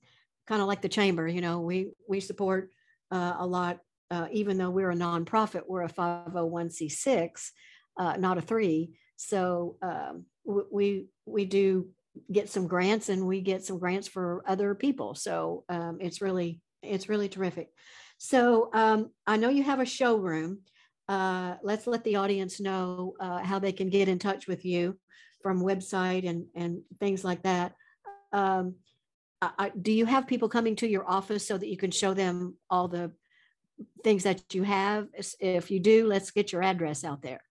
kind 0.47 0.61
of 0.61 0.67
like 0.67 0.81
the 0.81 0.89
chamber. 0.89 1.27
You 1.27 1.41
know, 1.41 1.61
we 1.61 1.91
we 2.07 2.19
support 2.19 2.69
uh, 3.11 3.35
a 3.39 3.47
lot 3.47 3.79
uh, 4.13 4.27
even 4.31 4.57
though 4.57 4.69
we're 4.69 4.91
a 4.91 4.95
nonprofit, 4.95 5.63
we're 5.67 5.81
a 5.81 5.89
501c6, 5.89 7.49
uh, 7.97 8.15
not 8.17 8.37
a 8.37 8.41
three. 8.41 8.91
So 9.15 9.77
um, 9.81 10.25
we 10.45 11.07
we 11.25 11.45
do 11.45 11.89
get 12.31 12.47
some 12.47 12.67
grants, 12.67 13.09
and 13.09 13.25
we 13.25 13.41
get 13.41 13.63
some 13.63 13.79
grants 13.79 14.07
for 14.07 14.43
other 14.45 14.75
people. 14.75 15.15
So 15.15 15.63
um, 15.67 15.97
it's 15.99 16.21
really 16.21 16.61
it's 16.83 17.09
really 17.09 17.27
terrific. 17.27 17.69
So 18.19 18.69
um, 18.73 19.09
I 19.25 19.37
know 19.37 19.49
you 19.49 19.63
have 19.63 19.79
a 19.79 19.85
showroom. 19.85 20.59
Uh, 21.07 21.55
let's 21.63 21.87
let 21.87 22.03
the 22.03 22.17
audience 22.17 22.59
know 22.59 23.15
uh, 23.19 23.39
how 23.39 23.57
they 23.57 23.71
can 23.71 23.89
get 23.89 24.07
in 24.07 24.19
touch 24.19 24.47
with 24.47 24.63
you 24.63 24.99
from 25.43 25.61
website 25.61 26.27
and 26.27 26.45
and 26.55 26.81
things 26.99 27.23
like 27.23 27.43
that. 27.43 27.75
Um, 28.31 28.75
I, 29.59 29.71
do 29.81 29.91
you 29.91 30.05
have 30.05 30.25
people 30.25 30.47
coming 30.47 30.75
to 30.77 30.87
your 30.87 31.07
office 31.07 31.45
so 31.45 31.57
that 31.57 31.67
you 31.67 31.77
can 31.77 31.91
show 31.91 32.13
them 32.13 32.55
all 32.69 32.87
the 32.87 33.11
things 34.03 34.23
that 34.23 34.53
you 34.53 34.63
have? 34.63 35.07
If 35.39 35.69
you 35.69 35.79
do, 35.79 36.07
let's 36.07 36.31
get 36.31 36.53
your 36.53 36.63
address 36.63 37.03
out 37.03 37.21
there. 37.21 37.41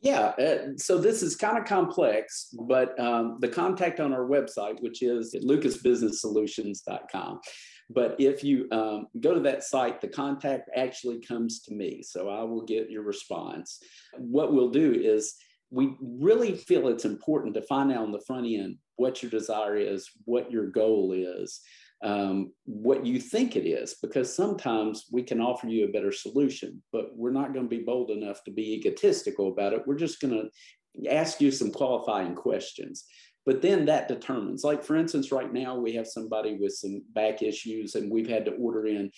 Yeah, 0.00 0.32
uh, 0.38 0.76
so 0.76 0.98
this 0.98 1.22
is 1.22 1.36
kind 1.36 1.56
of 1.56 1.64
complex, 1.64 2.52
but 2.66 2.98
um, 2.98 3.38
the 3.40 3.48
contact 3.48 4.00
on 4.00 4.12
our 4.12 4.26
website, 4.26 4.82
which 4.82 5.00
is 5.00 5.34
lucasbusinesssolutions.com. 5.34 7.40
But 7.88 8.16
if 8.18 8.42
you 8.42 8.66
um, 8.72 9.06
go 9.20 9.34
to 9.34 9.40
that 9.40 9.62
site, 9.62 10.00
the 10.00 10.08
contact 10.08 10.70
actually 10.74 11.20
comes 11.20 11.60
to 11.62 11.74
me. 11.74 12.02
So 12.02 12.28
I 12.28 12.42
will 12.42 12.62
get 12.62 12.90
your 12.90 13.02
response. 13.02 13.80
What 14.18 14.52
we'll 14.52 14.70
do 14.70 14.92
is 14.92 15.36
we 15.72 15.96
really 16.00 16.54
feel 16.54 16.88
it's 16.88 17.06
important 17.06 17.54
to 17.54 17.62
find 17.62 17.90
out 17.90 18.02
on 18.02 18.12
the 18.12 18.22
front 18.26 18.46
end 18.46 18.76
what 18.96 19.22
your 19.22 19.30
desire 19.30 19.76
is, 19.76 20.08
what 20.26 20.52
your 20.52 20.66
goal 20.66 21.12
is, 21.12 21.60
um, 22.04 22.52
what 22.64 23.06
you 23.06 23.18
think 23.18 23.56
it 23.56 23.66
is, 23.66 23.96
because 24.02 24.34
sometimes 24.34 25.06
we 25.10 25.22
can 25.22 25.40
offer 25.40 25.66
you 25.68 25.86
a 25.86 25.92
better 25.92 26.12
solution, 26.12 26.82
but 26.92 27.16
we're 27.16 27.30
not 27.30 27.54
going 27.54 27.68
to 27.68 27.76
be 27.76 27.84
bold 27.84 28.10
enough 28.10 28.44
to 28.44 28.50
be 28.50 28.74
egotistical 28.74 29.48
about 29.48 29.72
it. 29.72 29.82
We're 29.86 29.96
just 29.96 30.20
going 30.20 30.34
to 30.34 31.10
ask 31.10 31.40
you 31.40 31.50
some 31.50 31.70
qualifying 31.70 32.34
questions. 32.34 33.04
But 33.46 33.62
then 33.62 33.86
that 33.86 34.08
determines, 34.08 34.62
like 34.62 34.84
for 34.84 34.96
instance, 34.96 35.32
right 35.32 35.52
now 35.52 35.76
we 35.76 35.94
have 35.94 36.06
somebody 36.06 36.58
with 36.60 36.74
some 36.74 37.02
back 37.12 37.42
issues, 37.42 37.94
and 37.94 38.10
we've 38.10 38.28
had 38.28 38.44
to 38.44 38.52
order 38.52 38.86
in 38.86 39.10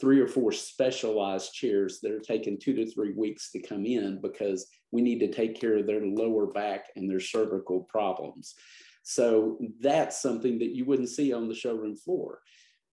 three 0.00 0.20
or 0.20 0.26
four 0.26 0.52
specialized 0.52 1.52
chairs 1.52 2.00
that 2.02 2.12
are 2.12 2.20
taking 2.20 2.58
two 2.58 2.74
to 2.74 2.90
three 2.90 3.12
weeks 3.12 3.50
to 3.52 3.60
come 3.60 3.84
in 3.84 4.20
because 4.20 4.66
we 4.92 5.02
need 5.02 5.20
to 5.20 5.30
take 5.30 5.60
care 5.60 5.78
of 5.78 5.86
their 5.86 6.04
lower 6.04 6.46
back 6.46 6.86
and 6.96 7.08
their 7.08 7.20
cervical 7.20 7.82
problems. 7.90 8.54
So 9.02 9.58
that's 9.80 10.20
something 10.20 10.58
that 10.58 10.74
you 10.74 10.84
wouldn't 10.84 11.08
see 11.08 11.32
on 11.32 11.48
the 11.48 11.54
showroom 11.54 11.96
floor. 11.96 12.40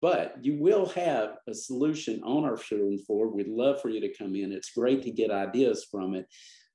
But 0.03 0.37
you 0.43 0.59
will 0.61 0.87
have 0.91 1.37
a 1.49 1.55
solution 1.55 2.23
on 2.23 2.45
our 2.45 2.57
showroom 2.57 2.99
floor. 2.99 3.29
We'd 3.29 3.49
love 3.49 3.81
for 3.81 3.89
you 3.89 4.01
to 4.01 4.15
come 4.15 4.35
in. 4.35 4.53
It's 4.53 4.73
great 4.73 5.03
to 5.03 5.11
get 5.11 5.31
ideas 5.31 5.87
from 5.91 6.15
it. 6.15 6.27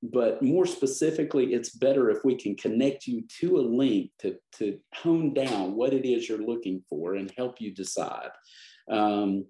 But 0.02 0.42
more 0.42 0.66
specifically, 0.66 1.54
it's 1.54 1.76
better 1.76 2.10
if 2.10 2.24
we 2.24 2.34
can 2.34 2.56
connect 2.56 3.06
you 3.06 3.22
to 3.40 3.58
a 3.58 3.62
link 3.62 4.10
to, 4.18 4.36
to 4.58 4.78
hone 4.94 5.32
down 5.32 5.76
what 5.76 5.92
it 5.92 6.04
is 6.04 6.28
you're 6.28 6.42
looking 6.44 6.82
for 6.88 7.14
and 7.14 7.32
help 7.36 7.60
you 7.60 7.72
decide. 7.72 8.30
Um, 8.90 9.46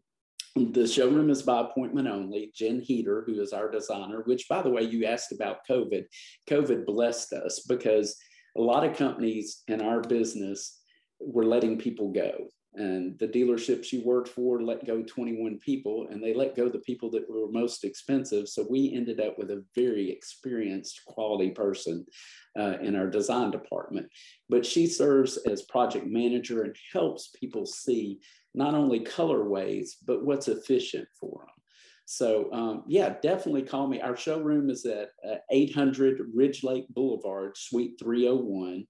the 0.54 0.86
showroom 0.86 1.30
is 1.30 1.42
by 1.42 1.60
appointment 1.60 2.08
only. 2.08 2.52
Jen 2.54 2.80
Heater, 2.80 3.24
who 3.26 3.40
is 3.40 3.52
our 3.52 3.70
designer, 3.70 4.22
which 4.24 4.48
by 4.48 4.62
the 4.62 4.70
way, 4.70 4.82
you 4.82 5.06
asked 5.06 5.32
about 5.32 5.66
COVID. 5.68 6.04
COVID 6.48 6.84
blessed 6.84 7.32
us 7.32 7.64
because 7.68 8.16
a 8.56 8.60
lot 8.60 8.84
of 8.84 8.96
companies 8.96 9.62
in 9.68 9.80
our 9.80 10.00
business 10.00 10.78
were 11.20 11.44
letting 11.44 11.78
people 11.78 12.12
go. 12.12 12.48
And 12.74 13.18
the 13.18 13.28
dealership 13.28 13.84
she 13.84 13.98
worked 13.98 14.28
for 14.28 14.62
let 14.62 14.86
go 14.86 15.02
21 15.02 15.58
people, 15.58 16.08
and 16.10 16.22
they 16.22 16.32
let 16.32 16.56
go 16.56 16.70
the 16.70 16.78
people 16.78 17.10
that 17.10 17.28
were 17.28 17.50
most 17.50 17.84
expensive. 17.84 18.48
So 18.48 18.66
we 18.68 18.94
ended 18.94 19.20
up 19.20 19.38
with 19.38 19.50
a 19.50 19.62
very 19.74 20.10
experienced, 20.10 21.02
quality 21.06 21.50
person 21.50 22.06
uh, 22.58 22.78
in 22.80 22.96
our 22.96 23.08
design 23.08 23.50
department. 23.50 24.08
But 24.48 24.64
she 24.64 24.86
serves 24.86 25.36
as 25.38 25.62
project 25.62 26.06
manager 26.06 26.62
and 26.62 26.74
helps 26.92 27.28
people 27.38 27.66
see 27.66 28.20
not 28.54 28.74
only 28.74 29.00
colorways, 29.00 29.90
but 30.06 30.24
what's 30.24 30.48
efficient 30.48 31.08
for 31.20 31.40
them. 31.40 31.62
So 32.04 32.52
um, 32.52 32.84
yeah, 32.86 33.14
definitely 33.22 33.62
call 33.62 33.86
me. 33.86 34.00
Our 34.00 34.16
showroom 34.16 34.70
is 34.70 34.84
at 34.86 35.10
uh, 35.26 35.36
800 35.50 36.20
Ridge 36.34 36.64
Lake 36.64 36.86
Boulevard, 36.90 37.56
Suite 37.56 37.94
301. 37.98 38.86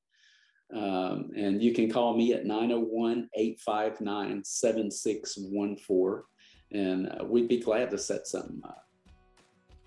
Um, 0.75 1.31
and 1.37 1.62
you 1.62 1.73
can 1.73 1.91
call 1.91 2.17
me 2.17 2.33
at 2.33 2.47
901 2.47 3.29
859 3.35 4.43
7614. 4.45 6.23
And 6.73 7.09
uh, 7.09 7.25
we'd 7.25 7.49
be 7.49 7.61
glad 7.61 7.91
to 7.91 7.99
set 7.99 8.26
something 8.26 8.62
up. 8.64 8.87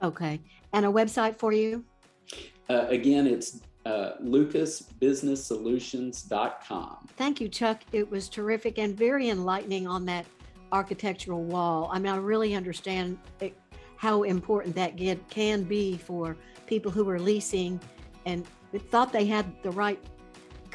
Okay. 0.04 0.40
And 0.74 0.86
a 0.86 0.90
website 0.90 1.36
for 1.38 1.52
you? 1.52 1.84
Uh, 2.70 2.86
again, 2.90 3.26
it's 3.26 3.62
uh, 3.86 4.12
lucasbusinesssolutions.com. 4.24 7.08
Thank 7.18 7.42
you, 7.42 7.50
Chuck. 7.50 7.82
It 7.92 8.10
was 8.10 8.30
terrific 8.30 8.78
and 8.78 8.98
very 8.98 9.30
enlightening 9.30 9.88
on 9.88 10.06
that 10.06 10.26
architectural 10.72 11.44
wall. 11.44 11.90
I 11.92 12.00
mean, 12.00 12.14
I 12.14 12.18
really 12.18 12.56
understand 12.56 13.18
it, 13.40 13.58
how 13.98 14.24
important 14.24 14.74
that 14.76 14.96
get, 14.96 15.28
can 15.30 15.64
be 15.64 15.98
for 15.98 16.38
people 16.68 16.92
who 16.92 17.10
are 17.10 17.20
leasing 17.20 17.80
and 18.26 18.46
thought 18.90 19.14
they 19.14 19.26
had 19.26 19.46
the 19.64 19.72
right 19.72 20.00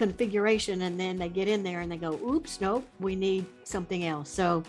configuration 0.01 0.81
and 0.81 0.99
then 0.99 1.19
they 1.19 1.29
get 1.29 1.47
in 1.47 1.63
there 1.63 1.81
and 1.81 1.93
they 1.93 1.99
go, 1.99 2.15
oops, 2.27 2.59
nope, 2.59 2.89
we 3.01 3.15
need 3.15 3.45
something 3.65 4.07
else. 4.07 4.31
So 4.31 4.63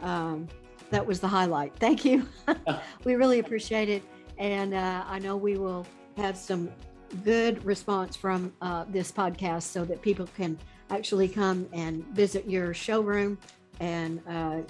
um, 0.00 0.48
that 0.88 1.06
was 1.06 1.20
the 1.20 1.28
highlight. 1.28 1.76
Thank 1.76 2.06
you. 2.06 2.26
we 3.04 3.14
really 3.14 3.38
appreciate 3.38 3.90
it. 3.90 4.02
And 4.38 4.72
uh, 4.72 5.04
I 5.06 5.18
know 5.18 5.36
we 5.36 5.58
will 5.58 5.86
have 6.16 6.38
some 6.38 6.70
good 7.22 7.62
response 7.66 8.16
from 8.16 8.50
uh, 8.62 8.86
this 8.88 9.12
podcast 9.12 9.64
so 9.64 9.84
that 9.84 10.00
people 10.00 10.26
can 10.34 10.58
actually 10.88 11.28
come 11.28 11.68
and 11.74 12.02
visit 12.06 12.48
your 12.48 12.72
showroom 12.72 13.36
and 13.80 14.22
uh, 14.26 14.62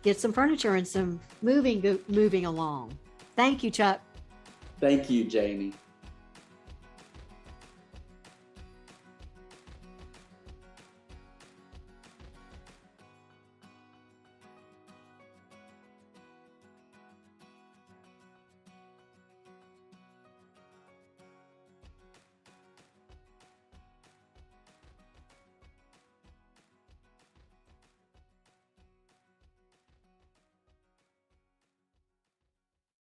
get 0.00 0.18
some 0.18 0.32
furniture 0.32 0.76
and 0.76 0.88
some 0.88 1.20
moving 1.42 2.00
moving 2.08 2.46
along. 2.46 2.96
Thank 3.36 3.62
you, 3.62 3.70
Chuck. 3.70 4.00
Thank 4.80 5.10
you, 5.10 5.24
Jamie. 5.24 5.74